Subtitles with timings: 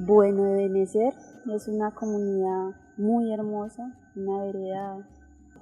[0.00, 1.14] Bueno de Benecer
[1.54, 5.08] es una comunidad muy hermosa, una vereda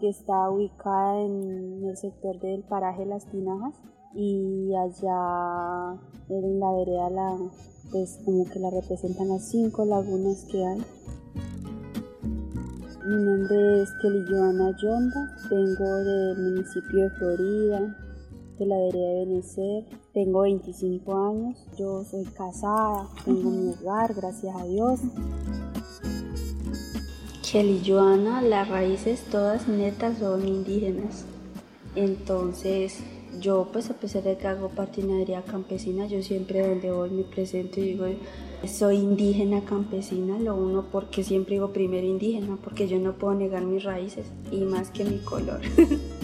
[0.01, 3.75] que está ubicada en el sector del paraje Las Tinajas
[4.15, 6.01] y allá
[6.31, 7.37] en la vereda la,
[7.91, 10.83] pues como que la representan las cinco lagunas que hay.
[13.07, 17.97] Mi nombre es Kelly Joana Yonda, vengo del municipio de Florida,
[18.59, 24.55] de la vereda de Benecer, tengo 25 años, yo soy casada, tengo mi hogar, gracias
[24.55, 25.01] a Dios.
[27.51, 31.27] Kelly Joana, las raíces todas netas son indígenas.
[31.95, 33.03] Entonces,
[33.41, 37.81] yo pues a pesar de que hago patinadería campesina, yo siempre donde voy me presento
[37.81, 38.07] y digo,
[38.67, 43.65] soy indígena campesina, lo uno porque siempre digo primero indígena, porque yo no puedo negar
[43.65, 45.61] mis raíces y más que mi color.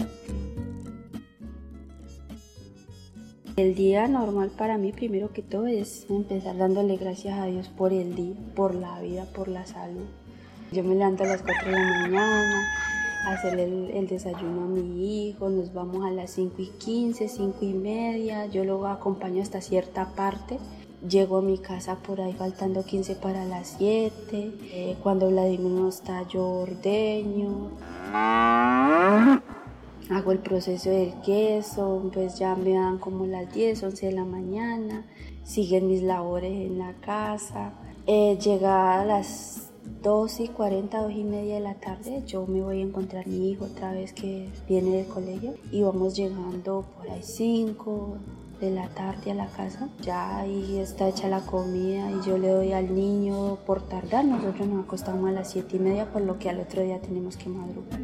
[3.59, 7.91] El día normal para mí, primero que todo, es empezar dándole gracias a Dios por
[7.91, 10.05] el día, por la vida, por la salud.
[10.71, 12.69] Yo me levanto a las 4 de la mañana,
[13.25, 17.57] a hacerle el, desayuno a mi hijo, nos vamos a las 5 y 15, 5
[17.59, 20.57] y media, yo lo acompaño hasta cierta parte.
[21.05, 24.11] Llego a mi casa por ahí faltando 15 para las 7.
[24.31, 27.71] Eh, cuando Vladimir no está, yo ordeño.
[30.09, 34.25] Hago el proceso del queso, pues ya me dan como las 10, 11 de la
[34.25, 35.05] mañana.
[35.43, 37.73] Siguen mis labores en la casa.
[38.07, 39.69] Eh, llega a las
[40.01, 43.27] 2 y 40, 2 y media de la tarde, yo me voy a encontrar a
[43.27, 48.17] mi hijo otra vez que viene del colegio y vamos llegando por ahí 5
[48.61, 49.89] de la tarde a la casa.
[50.01, 54.25] Ya ahí está hecha la comida y yo le doy al niño por tardar.
[54.25, 57.37] Nosotros nos acostamos a las 7 y media, por lo que al otro día tenemos
[57.37, 57.99] que madrugar.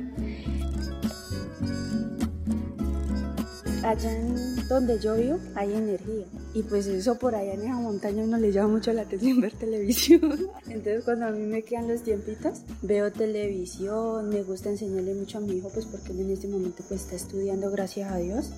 [3.86, 6.26] Allá en donde yo vivo hay energía.
[6.54, 9.54] Y pues eso por allá en esa montaña uno le llama mucho la atención ver
[9.54, 10.50] televisión.
[10.68, 15.42] Entonces cuando a mí me quedan los tiempitos, veo televisión, me gusta enseñarle mucho a
[15.42, 18.52] mi hijo, pues porque él en este momento pues está estudiando, gracias a Dios.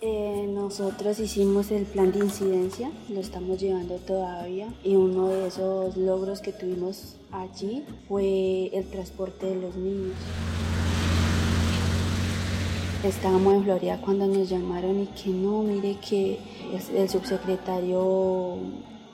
[0.00, 5.96] Eh, nosotros hicimos el plan de incidencia, lo estamos llevando todavía y uno de esos
[5.96, 10.14] logros que tuvimos allí fue el transporte de los niños.
[13.02, 16.38] Estábamos en Florida cuando nos llamaron y que no, mire que
[16.94, 18.58] el subsecretario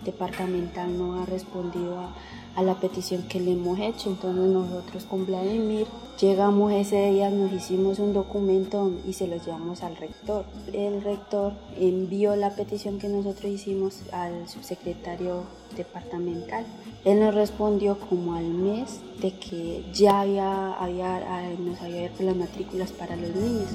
[0.04, 2.14] departamental no ha respondido a,
[2.58, 4.10] a la petición que le hemos hecho.
[4.10, 5.86] Entonces nosotros con Vladimir
[6.20, 10.44] llegamos ese día, nos hicimos un documento y se lo llevamos al rector.
[10.72, 15.44] El rector envió la petición que nosotros hicimos al subsecretario
[15.76, 16.66] departamental.
[17.04, 22.36] Él nos respondió como al mes de que ya había, había nos había abierto las
[22.36, 23.70] matrículas para los niños.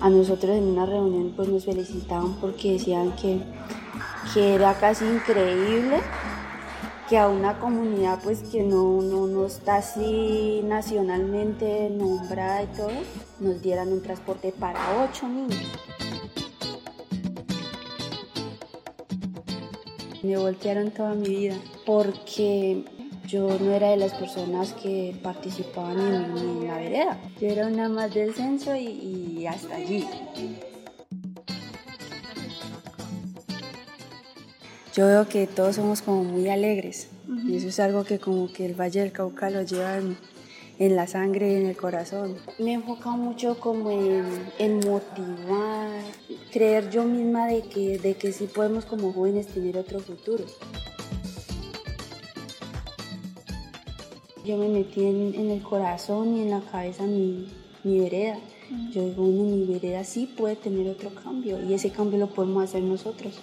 [0.00, 3.40] A nosotros en una reunión pues nos felicitaban porque decían que
[4.32, 6.00] que era casi increíble
[7.08, 12.90] que a una comunidad pues que no, no, está así nacionalmente nombrada y todo,
[13.40, 15.60] nos dieran un transporte para ocho niños.
[20.22, 22.84] Me voltearon toda mi vida porque
[23.26, 27.20] yo no era de las personas que participaban en, la vereda.
[27.38, 30.08] Yo era una más del censo y hasta allí.
[34.94, 37.08] Yo veo que todos somos como muy alegres
[37.48, 41.06] y eso es algo que como que el Valle del Cauca lo lleva en, la
[41.06, 42.36] sangre y en el corazón.
[42.58, 46.00] Me he enfocado mucho como en, motivar,
[46.52, 50.44] creer yo misma de que, de que sí podemos como jóvenes tener otro futuro.
[54.44, 57.48] Yo me metí en, el corazón y en la cabeza mi,
[57.82, 58.38] mi vereda.
[58.92, 62.82] Yo digo, mi vereda sí puede tener otro cambio y ese cambio lo podemos hacer
[62.82, 63.40] nosotros.